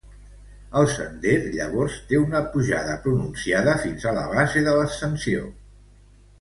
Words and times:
El 0.79 0.87
sender 0.93 1.33
llavors 1.57 1.99
té 2.13 2.21
una 2.23 2.41
pujada 2.55 2.97
pronunciada 3.05 3.79
fins 3.87 4.09
a 4.13 4.17
la 4.19 4.27
base 4.35 4.67
de 4.71 4.77
l'ascensió. 4.81 5.49